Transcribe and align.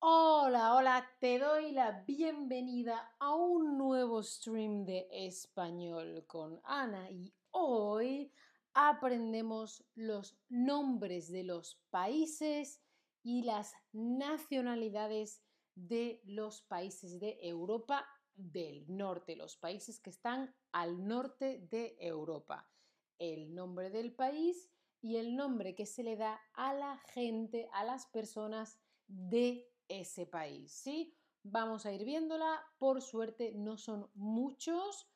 Hola, 0.00 0.74
hola, 0.74 1.08
te 1.20 1.38
doy 1.38 1.70
la 1.70 2.02
bienvenida 2.04 3.14
a 3.20 3.36
un 3.36 3.78
nuevo 3.78 4.20
stream 4.20 4.84
de 4.84 5.06
español 5.12 6.24
con 6.26 6.60
Ana 6.64 7.08
y 7.08 7.32
hoy 7.52 8.32
aprendemos 8.72 9.84
los 9.94 10.36
nombres 10.48 11.30
de 11.30 11.44
los 11.44 11.80
países 11.90 12.83
y 13.24 13.42
las 13.42 13.72
nacionalidades 13.92 15.42
de 15.74 16.20
los 16.24 16.62
países 16.62 17.18
de 17.18 17.38
Europa 17.40 18.06
del 18.34 18.84
Norte, 18.86 19.34
los 19.34 19.56
países 19.56 19.98
que 19.98 20.10
están 20.10 20.54
al 20.72 21.06
norte 21.08 21.66
de 21.70 21.96
Europa. 21.98 22.70
El 23.18 23.54
nombre 23.54 23.90
del 23.90 24.14
país 24.14 24.70
y 25.00 25.16
el 25.16 25.36
nombre 25.36 25.74
que 25.74 25.86
se 25.86 26.02
le 26.02 26.16
da 26.16 26.40
a 26.52 26.74
la 26.74 26.98
gente, 27.14 27.68
a 27.72 27.84
las 27.84 28.06
personas 28.06 28.78
de 29.06 29.72
ese 29.88 30.26
país, 30.26 30.72
¿sí? 30.72 31.16
Vamos 31.42 31.86
a 31.86 31.92
ir 31.92 32.04
viéndola, 32.04 32.62
por 32.78 33.02
suerte 33.02 33.52
no 33.54 33.76
son 33.76 34.10
muchos. 34.14 35.06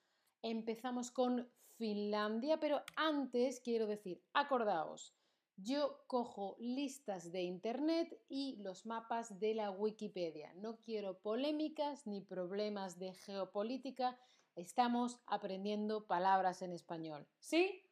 Empezamos 0.43 1.11
con 1.11 1.51
Finlandia, 1.79 2.61
pero 2.61 2.83
antes 2.97 3.61
quiero 3.61 3.87
decir, 3.87 4.23
acordaos, 4.35 5.18
yo 5.59 6.03
cojo 6.07 6.57
listas 6.59 7.31
de 7.31 7.43
internet 7.43 8.19
y 8.29 8.57
los 8.63 8.87
mapas 8.87 9.39
de 9.39 9.55
la 9.55 9.71
Wikipedia. 9.71 10.53
No 10.55 10.79
quiero 10.81 11.19
polémicas 11.21 12.07
ni 12.07 12.21
problemas 12.21 12.99
de 12.99 13.13
geopolítica. 13.13 14.19
Estamos 14.57 15.21
aprendiendo 15.27 16.07
palabras 16.07 16.63
en 16.63 16.73
español. 16.73 17.27
¿Sí? 17.39 17.83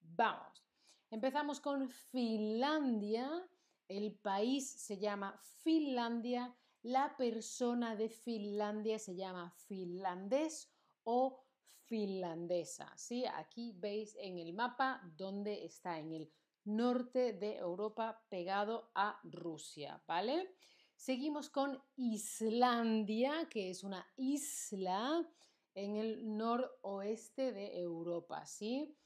Vamos. 0.00 0.64
Empezamos 1.10 1.60
con 1.60 1.88
Finlandia 1.88 3.48
el 3.88 4.14
país 4.14 4.70
se 4.70 4.98
llama 4.98 5.40
Finlandia, 5.62 6.54
la 6.82 7.16
persona 7.16 7.96
de 7.96 8.10
Finlandia 8.10 8.98
se 8.98 9.16
llama 9.16 9.50
finlandés 9.50 10.70
o 11.04 11.42
finlandesa. 11.86 12.92
¿sí? 12.96 13.24
Aquí 13.24 13.72
veis 13.78 14.14
en 14.20 14.38
el 14.38 14.52
mapa 14.52 15.00
dónde 15.16 15.64
está, 15.64 15.98
en 15.98 16.12
el 16.12 16.30
norte 16.68 17.32
de 17.32 17.56
Europa 17.56 18.22
pegado 18.28 18.90
a 18.94 19.18
Rusia, 19.24 20.02
¿vale? 20.06 20.54
Seguimos 20.96 21.48
con 21.48 21.82
Islandia, 21.96 23.48
que 23.48 23.70
es 23.70 23.84
una 23.84 24.06
isla 24.16 25.28
en 25.74 25.96
el 25.96 26.36
noroeste 26.36 27.52
de 27.52 27.80
Europa, 27.80 28.44
¿sí? 28.46 28.96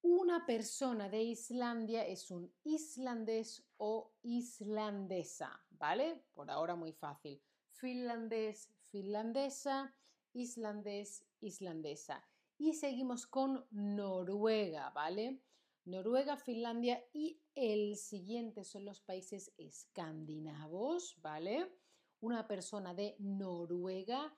Una 0.00 0.46
persona 0.46 1.08
de 1.08 1.22
Islandia 1.22 2.06
es 2.06 2.30
un 2.30 2.50
islandés 2.62 3.64
o 3.76 4.14
islandesa, 4.22 5.60
¿vale? 5.70 6.24
Por 6.32 6.50
ahora 6.50 6.74
muy 6.74 6.92
fácil. 6.92 7.42
Finlandés, 7.72 8.70
finlandesa, 8.90 9.94
islandés, 10.32 11.24
islandesa. 11.40 12.24
Y 12.56 12.74
seguimos 12.74 13.26
con 13.26 13.66
Noruega, 13.70 14.90
¿vale? 14.90 15.42
Noruega, 15.88 16.36
Finlandia 16.36 17.02
y 17.12 17.40
el 17.54 17.96
siguiente 17.96 18.62
son 18.64 18.84
los 18.84 19.00
países 19.00 19.52
escandinavos, 19.56 21.16
¿vale? 21.22 21.72
Una 22.20 22.46
persona 22.46 22.94
de 22.94 23.16
Noruega 23.18 24.36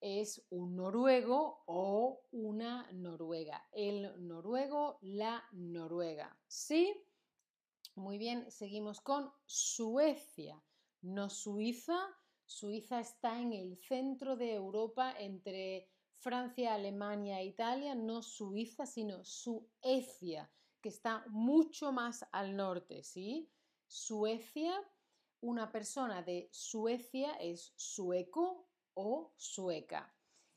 es 0.00 0.44
un 0.50 0.76
noruego 0.76 1.62
o 1.66 2.22
una 2.32 2.90
noruega. 2.92 3.68
El 3.72 4.26
noruego, 4.26 4.98
la 5.02 5.44
noruega. 5.52 6.36
¿Sí? 6.46 6.94
Muy 7.94 8.18
bien, 8.18 8.50
seguimos 8.50 9.00
con 9.00 9.30
Suecia, 9.46 10.62
no 11.02 11.28
Suiza. 11.30 11.98
Suiza 12.46 13.00
está 13.00 13.40
en 13.40 13.52
el 13.52 13.76
centro 13.76 14.36
de 14.36 14.54
Europa 14.54 15.14
entre 15.18 15.88
Francia, 16.18 16.74
Alemania 16.74 17.40
e 17.40 17.46
Italia, 17.46 17.94
no 17.94 18.22
Suiza, 18.22 18.86
sino 18.86 19.24
Suecia, 19.24 20.50
está 20.88 21.24
mucho 21.28 21.92
más 21.92 22.26
al 22.32 22.56
norte, 22.56 23.02
¿sí? 23.02 23.50
Suecia, 23.86 24.74
una 25.40 25.70
persona 25.70 26.22
de 26.22 26.48
Suecia 26.52 27.32
es 27.34 27.72
sueco 27.76 28.68
o 28.94 29.32
sueca. 29.36 30.14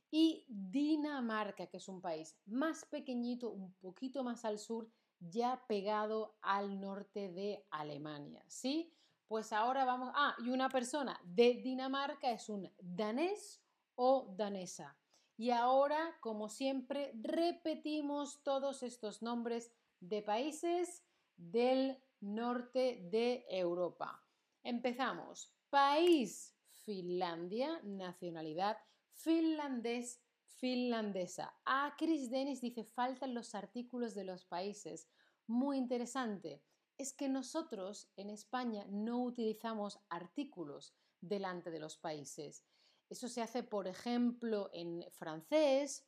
Y 0.09 0.46
Dinamarca, 0.50 1.68
que 1.68 1.78
es 1.78 1.88
un 1.88 2.02
país 2.02 2.38
más 2.46 2.86
pequeñito, 2.86 3.50
un 3.50 3.74
poquito 3.75 4.24
más 4.24 4.44
al 4.44 4.59
sur, 4.59 4.92
ya 5.19 5.64
pegado 5.68 6.38
al 6.42 6.81
norte 6.81 7.31
de 7.31 7.66
Alemania, 7.69 8.44
¿sí? 8.48 8.94
Pues 9.28 9.53
ahora 9.53 9.86
vamos, 9.86 10.12
ah, 10.16 10.36
y 10.40 10.50
una 10.50 10.68
persona 10.68 11.18
de 11.24 11.53
Dinamarca 11.63 12.31
es 12.31 12.50
un 12.50 12.69
danés 12.81 13.63
o 13.96 14.34
danesa. 14.36 14.98
Y 15.38 15.52
ahora, 15.52 16.18
como 16.19 16.50
siempre, 16.50 17.13
repetimos 17.16 18.44
todos 18.44 18.84
estos 18.84 19.22
nombres 19.22 19.72
de 20.01 20.22
países 20.22 21.06
del 21.38 21.97
norte 22.19 23.07
de 23.09 23.45
Europa. 23.50 24.22
Empezamos. 24.63 25.56
País 25.69 26.53
Finlandia, 26.84 27.79
nacionalidad 27.84 28.78
finlandés, 29.22 30.19
finlandesa. 30.47 31.53
A 31.66 31.95
Chris 31.97 32.29
Dennis 32.29 32.62
dice, 32.62 32.84
faltan 32.84 33.34
los 33.34 33.56
artículos 33.56 34.13
de 34.16 34.23
los 34.23 34.45
países. 34.45 35.07
Muy 35.47 35.78
interesante. 35.78 36.63
Es 36.97 37.13
que 37.13 37.29
nosotros 37.29 38.12
en 38.16 38.29
España 38.29 38.85
no 38.89 39.23
utilizamos 39.23 40.00
artículos 40.09 40.94
delante 41.19 41.72
de 41.72 41.79
los 41.79 41.97
países. 41.97 42.66
Eso 43.09 43.28
se 43.28 43.41
hace, 43.41 43.63
por 43.63 43.88
ejemplo, 43.88 44.69
en 44.73 45.06
francés 45.12 46.06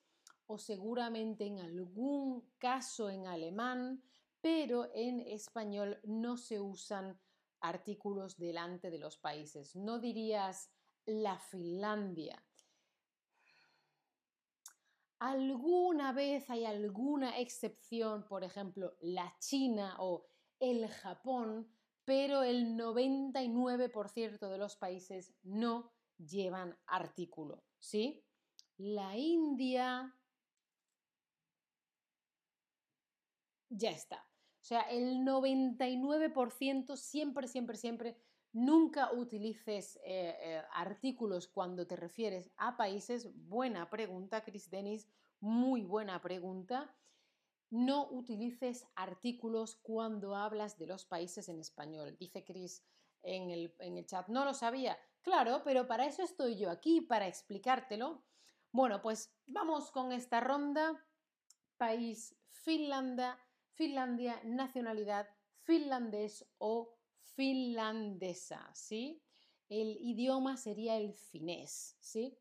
o 0.47 0.57
seguramente 0.57 1.45
en 1.45 1.59
algún 1.59 2.41
caso 2.57 3.09
en 3.09 3.27
alemán, 3.27 4.03
pero 4.41 4.89
en 4.93 5.21
español 5.21 5.99
no 6.03 6.37
se 6.37 6.59
usan 6.59 7.19
artículos 7.61 8.37
delante 8.37 8.91
de 8.91 8.99
los 8.99 9.17
países. 9.17 9.75
No 9.75 9.99
dirías 9.99 10.69
la 11.05 11.39
Finlandia. 11.39 12.43
Alguna 15.19 16.11
vez 16.11 16.49
hay 16.49 16.65
alguna 16.65 17.39
excepción, 17.39 18.25
por 18.27 18.43
ejemplo, 18.43 18.97
la 18.99 19.33
China 19.39 19.95
o 19.99 20.25
el 20.59 20.89
Japón, 20.89 21.69
pero 22.03 22.43
el 22.43 22.75
99% 22.75 24.49
de 24.49 24.57
los 24.57 24.75
países 24.75 25.33
no 25.43 25.93
llevan 26.17 26.77
artículo, 26.85 27.63
¿sí? 27.79 28.25
La 28.77 29.15
India 29.17 30.13
ya 33.75 33.91
está. 33.91 34.25
O 34.61 34.65
sea, 34.65 34.81
el 34.81 35.25
99% 35.25 36.95
siempre, 36.95 37.47
siempre, 37.47 37.77
siempre, 37.77 38.17
nunca 38.53 39.11
utilices 39.11 39.97
eh, 39.97 40.37
eh, 40.39 40.61
artículos 40.73 41.47
cuando 41.47 41.85
te 41.85 41.95
refieres 41.95 42.49
a 42.57 42.77
países. 42.77 43.29
Buena 43.47 43.89
pregunta, 43.89 44.43
Chris 44.43 44.69
Dennis, 44.69 45.09
muy 45.39 45.83
buena 45.83 46.21
pregunta. 46.21 46.95
No 47.69 48.07
utilices 48.11 48.87
artículos 48.95 49.75
cuando 49.75 50.35
hablas 50.35 50.77
de 50.77 50.87
los 50.87 51.05
países 51.05 51.49
en 51.49 51.59
español. 51.59 52.15
Dice 52.19 52.45
Chris 52.45 52.85
en 53.23 53.49
el, 53.49 53.75
en 53.79 53.97
el 53.97 54.05
chat, 54.05 54.27
no 54.29 54.45
lo 54.45 54.53
sabía. 54.53 54.97
Claro, 55.23 55.61
pero 55.65 55.87
para 55.87 56.05
eso 56.05 56.21
estoy 56.21 56.55
yo 56.55 56.69
aquí, 56.69 57.01
para 57.01 57.27
explicártelo. 57.27 58.23
Bueno, 58.71 59.01
pues 59.01 59.33
vamos 59.45 59.91
con 59.91 60.11
esta 60.11 60.39
ronda. 60.39 61.05
País 61.77 62.35
Finlandia, 62.51 63.37
Finlandia, 63.75 64.39
nacionalidad 64.43 65.27
finlandés 65.63 66.45
o 66.57 66.95
finlandesa, 67.35 68.69
¿sí? 68.73 69.23
El 69.69 69.97
idioma 69.99 70.57
sería 70.57 70.97
el 70.97 71.13
finés, 71.13 71.97
¿sí? 71.99 72.37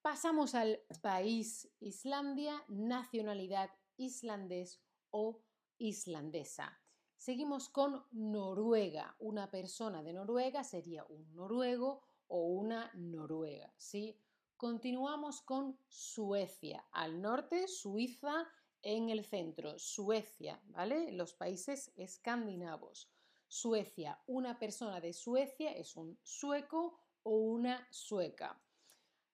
Pasamos 0.00 0.54
al 0.54 0.80
país 1.00 1.70
Islandia, 1.78 2.64
nacionalidad 2.68 3.70
islandés 3.96 4.82
o 5.10 5.44
islandesa. 5.78 6.80
Seguimos 7.16 7.68
con 7.68 8.04
Noruega. 8.10 9.14
Una 9.20 9.48
persona 9.48 10.02
de 10.02 10.12
Noruega 10.12 10.64
sería 10.64 11.04
un 11.04 11.32
noruego 11.36 12.02
o 12.26 12.46
una 12.46 12.90
noruega, 12.94 13.72
¿sí? 13.76 14.18
Continuamos 14.56 15.40
con 15.42 15.78
Suecia. 15.86 16.84
Al 16.90 17.20
norte, 17.20 17.68
Suiza, 17.68 18.48
en 18.82 19.10
el 19.10 19.24
centro, 19.24 19.78
Suecia, 19.78 20.60
¿vale? 20.66 21.12
Los 21.12 21.34
países 21.34 21.92
escandinavos. 21.96 23.10
Suecia. 23.46 24.20
Una 24.26 24.58
persona 24.58 25.00
de 25.00 25.12
Suecia 25.12 25.72
es 25.72 25.96
un 25.96 26.18
sueco 26.22 26.98
o 27.22 27.36
una 27.36 27.86
sueca. 27.90 28.60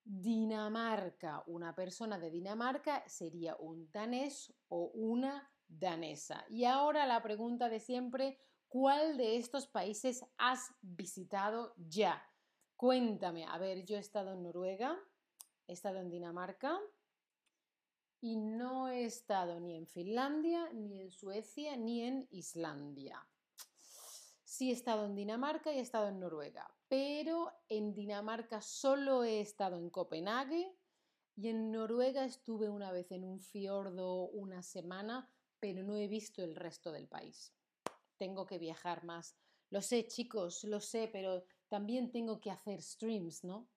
Dinamarca. 0.04 1.42
Una 1.46 1.74
persona 1.74 2.18
de 2.18 2.30
Dinamarca 2.30 3.04
sería 3.08 3.56
un 3.56 3.90
danés 3.90 4.52
o 4.68 4.90
una 4.94 5.50
danesa. 5.68 6.44
Y 6.48 6.64
ahora 6.64 7.06
la 7.06 7.22
pregunta 7.22 7.68
de 7.68 7.80
siempre, 7.80 8.38
¿cuál 8.68 9.16
de 9.16 9.36
estos 9.36 9.66
países 9.66 10.24
has 10.36 10.74
visitado 10.80 11.74
ya? 11.76 12.22
Cuéntame, 12.76 13.44
a 13.44 13.58
ver, 13.58 13.84
yo 13.84 13.96
he 13.96 14.00
estado 14.00 14.32
en 14.32 14.42
Noruega, 14.42 14.98
he 15.66 15.72
estado 15.72 15.98
en 15.98 16.10
Dinamarca 16.10 16.80
y 18.20 18.36
no 18.36 18.88
he 18.88 19.04
estado 19.04 19.60
ni 19.60 19.76
en 19.76 19.86
Finlandia, 19.86 20.70
ni 20.72 21.00
en 21.00 21.10
Suecia, 21.10 21.76
ni 21.76 22.02
en 22.02 22.26
Islandia. 22.30 23.26
Sí 24.44 24.70
he 24.70 24.72
estado 24.72 25.04
en 25.04 25.14
Dinamarca 25.14 25.72
y 25.72 25.78
he 25.78 25.80
estado 25.80 26.08
en 26.08 26.18
Noruega, 26.18 26.68
pero 26.88 27.52
en 27.68 27.94
Dinamarca 27.94 28.60
solo 28.60 29.22
he 29.22 29.40
estado 29.40 29.76
en 29.78 29.90
Copenhague 29.90 30.74
y 31.36 31.48
en 31.48 31.70
Noruega 31.70 32.24
estuve 32.24 32.68
una 32.68 32.90
vez 32.90 33.12
en 33.12 33.22
un 33.22 33.40
fiordo 33.40 34.28
una 34.30 34.62
semana, 34.62 35.30
pero 35.60 35.84
no 35.84 35.96
he 35.96 36.08
visto 36.08 36.42
el 36.42 36.56
resto 36.56 36.90
del 36.90 37.06
país. 37.06 37.54
Tengo 38.16 38.46
que 38.46 38.58
viajar 38.58 39.04
más. 39.04 39.36
Lo 39.70 39.80
sé, 39.80 40.08
chicos, 40.08 40.64
lo 40.64 40.80
sé, 40.80 41.08
pero 41.12 41.44
también 41.68 42.10
tengo 42.10 42.40
que 42.40 42.50
hacer 42.50 42.82
streams, 42.82 43.44
¿no? 43.44 43.68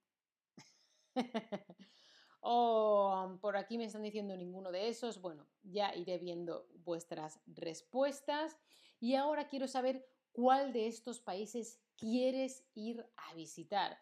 o 2.41 3.37
por 3.39 3.55
aquí 3.55 3.77
me 3.77 3.85
están 3.85 4.03
diciendo 4.03 4.35
ninguno 4.35 4.71
de 4.71 4.89
esos. 4.89 5.21
Bueno, 5.21 5.47
ya 5.63 5.95
iré 5.95 6.17
viendo 6.17 6.67
vuestras 6.83 7.39
respuestas. 7.45 8.57
Y 8.99 9.15
ahora 9.15 9.47
quiero 9.47 9.67
saber 9.67 10.05
cuál 10.31 10.73
de 10.73 10.87
estos 10.87 11.19
países 11.19 11.79
quieres 11.95 12.65
ir 12.73 13.05
a 13.15 13.33
visitar. 13.35 13.97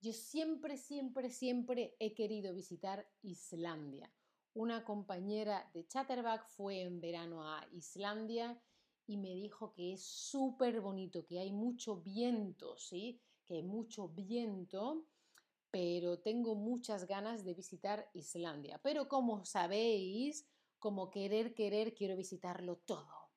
Yo 0.00 0.12
siempre, 0.12 0.76
siempre, 0.76 1.30
siempre 1.30 1.96
he 1.98 2.14
querido 2.14 2.54
visitar 2.54 3.06
Islandia. 3.22 4.10
Una 4.54 4.84
compañera 4.84 5.70
de 5.74 5.86
Chatterback 5.86 6.46
fue 6.48 6.82
en 6.82 7.00
verano 7.00 7.46
a 7.46 7.66
Islandia 7.72 8.60
y 9.06 9.16
me 9.16 9.34
dijo 9.34 9.72
que 9.72 9.92
es 9.92 10.04
súper 10.04 10.80
bonito, 10.80 11.24
que 11.24 11.38
hay 11.38 11.52
mucho 11.52 11.96
viento, 11.96 12.76
¿sí? 12.76 13.20
Que 13.44 13.56
hay 13.56 13.62
mucho 13.62 14.08
viento, 14.08 15.06
pero 15.70 16.18
tengo 16.18 16.54
muchas 16.54 17.06
ganas 17.06 17.44
de 17.44 17.54
visitar 17.54 18.10
Islandia. 18.14 18.80
Pero 18.82 19.08
como 19.08 19.44
sabéis, 19.44 20.46
como 20.78 21.10
querer, 21.10 21.54
querer, 21.54 21.94
quiero 21.94 22.16
visitarlo 22.16 22.76
todo. 22.78 23.30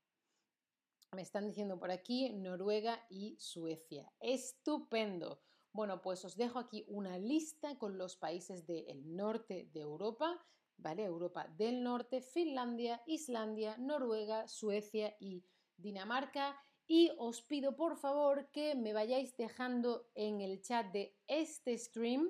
Me 1.14 1.22
están 1.22 1.46
diciendo 1.46 1.80
por 1.80 1.92
aquí 1.92 2.34
Noruega 2.34 3.06
y 3.10 3.38
Suecia. 3.40 4.12
Estupendo. 4.20 5.42
Bueno, 5.72 6.02
pues 6.02 6.26
os 6.26 6.36
dejo 6.36 6.60
aquí 6.60 6.86
una 6.88 7.18
lista 7.18 7.78
con 7.78 7.98
los 7.98 8.16
países 8.16 8.66
del 8.66 9.16
norte 9.16 9.70
de 9.74 9.82
Europa, 9.82 10.44
¿vale? 10.78 11.04
Europa 11.04 11.48
del 11.58 11.84
norte, 11.84 12.22
Finlandia, 12.22 13.02
Islandia, 13.06 13.78
Noruega, 13.78 14.48
Suecia 14.48 15.16
y 15.20 15.44
Dinamarca. 15.78 16.60
Y 16.88 17.12
os 17.18 17.42
pido 17.42 17.76
por 17.76 17.98
favor 17.98 18.50
que 18.52 18.76
me 18.76 18.94
vayáis 18.94 19.36
dejando 19.38 20.10
en 20.16 20.42
el 20.42 20.62
chat 20.62 20.92
de 20.92 21.16
este 21.28 21.78
stream. 21.78 22.30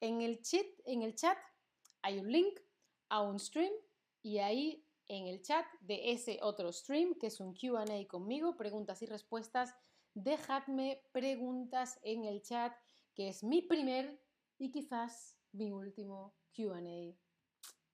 En 0.00 0.20
el 0.20 0.42
chat, 0.42 0.66
en 0.84 1.02
el 1.02 1.14
chat 1.14 1.38
hay 2.02 2.18
un 2.18 2.30
link 2.30 2.60
a 3.08 3.22
un 3.22 3.38
stream 3.38 3.72
y 4.22 4.38
ahí 4.38 4.86
en 5.06 5.26
el 5.26 5.42
chat 5.42 5.66
de 5.80 6.12
ese 6.12 6.38
otro 6.42 6.72
stream, 6.72 7.14
que 7.18 7.28
es 7.28 7.40
un 7.40 7.54
QA 7.54 7.84
conmigo, 8.08 8.56
preguntas 8.56 9.02
y 9.02 9.06
respuestas. 9.06 9.74
Dejadme 10.14 11.02
preguntas 11.12 11.98
en 12.02 12.24
el 12.24 12.42
chat, 12.42 12.72
que 13.14 13.28
es 13.28 13.42
mi 13.42 13.62
primer 13.62 14.20
y 14.58 14.70
quizás 14.70 15.38
mi 15.52 15.72
último 15.72 16.34
QA 16.54 17.14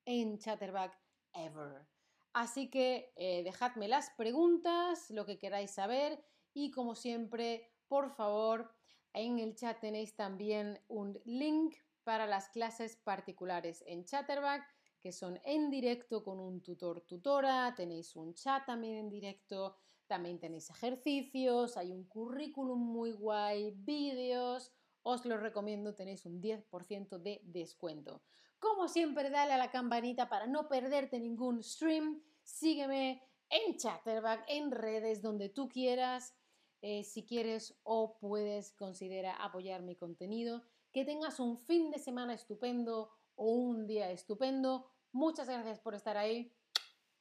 en 0.07 0.39
Chatterback 0.39 0.99
ever. 1.35 1.90
Así 2.33 2.71
que 2.71 3.13
eh, 3.17 3.43
dejadme 3.43 3.89
las 3.89 4.11
preguntas, 4.11 5.11
lo 5.11 5.27
que 5.27 5.39
queráis 5.39 5.73
saber 5.73 6.25
y 6.55 6.71
como 6.71 6.95
siempre, 6.95 7.73
por 7.89 8.11
favor, 8.11 8.73
en 9.13 9.39
el 9.41 9.57
chat 9.57 9.81
tenéis 9.81 10.15
también 10.15 10.81
un 10.89 11.21
link 11.25 11.75
para 12.05 12.27
las 12.27 12.49
clases 12.49 12.97
particulares 12.97 13.83
en 13.87 14.05
Chatterback 14.05 14.65
que 15.01 15.13
son 15.13 15.41
en 15.45 15.71
directo 15.71 16.23
con 16.23 16.39
un 16.39 16.63
tutor 16.63 17.01
tutora, 17.01 17.75
tenéis 17.75 18.15
un 18.17 18.35
chat 18.35 18.67
también 18.67 18.97
en 18.97 19.09
directo, 19.09 19.77
también 20.07 20.39
tenéis 20.39 20.69
ejercicios, 20.71 21.77
hay 21.77 21.91
un 21.93 22.05
currículum 22.05 22.79
muy 22.79 23.13
guay, 23.13 23.71
vídeos, 23.71 24.71
os 25.03 25.25
lo 25.25 25.39
recomiendo, 25.39 25.95
tenéis 25.95 26.27
un 26.27 26.43
10% 26.43 27.19
de 27.19 27.41
descuento. 27.45 28.23
Como 28.61 28.89
siempre, 28.89 29.31
dale 29.31 29.55
a 29.55 29.59
la 29.59 29.71
campanita 29.71 30.29
para 30.29 30.47
no 30.47 30.69
perderte 30.69 31.19
ningún 31.19 31.63
stream, 31.63 32.23
sígueme 32.43 33.23
en 33.49 33.77
Chatterback, 33.77 34.45
en 34.49 34.71
redes, 34.71 35.23
donde 35.23 35.49
tú 35.49 35.69
quieras. 35.69 36.37
Eh, 36.83 37.03
si 37.05 37.27
quieres 37.27 37.81
o 37.83 38.19
puedes, 38.19 38.73
considera 38.73 39.35
apoyar 39.43 39.83
mi 39.83 39.97
contenido. 39.97 40.63
Que 40.93 41.05
tengas 41.05 41.41
un 41.41 41.59
fin 41.59 41.91
de 41.91 41.99
semana 41.99 42.35
estupendo 42.35 43.11
o 43.35 43.51
un 43.51 43.87
día 43.87 44.11
estupendo. 44.11 44.91
Muchas 45.13 45.49
gracias 45.49 45.81
por 45.81 45.95
estar 45.95 46.17
ahí. 46.17 46.55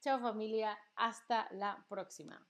Chao 0.00 0.20
familia, 0.20 0.78
hasta 0.94 1.48
la 1.52 1.84
próxima. 1.88 2.46